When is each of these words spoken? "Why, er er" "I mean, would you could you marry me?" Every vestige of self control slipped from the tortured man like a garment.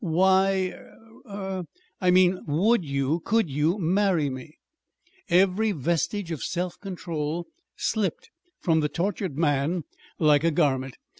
"Why, 0.03 0.69
er 0.73 0.97
er" 1.29 1.63
"I 2.01 2.09
mean, 2.09 2.41
would 2.47 2.83
you 2.83 3.19
could 3.19 3.51
you 3.51 3.77
marry 3.77 4.31
me?" 4.31 4.57
Every 5.29 5.73
vestige 5.73 6.31
of 6.31 6.41
self 6.43 6.79
control 6.79 7.45
slipped 7.75 8.31
from 8.59 8.79
the 8.79 8.89
tortured 8.89 9.37
man 9.37 9.83
like 10.17 10.43
a 10.43 10.49
garment. 10.49 10.95